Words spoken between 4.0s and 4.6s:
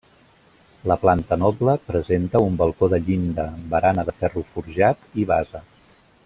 de ferro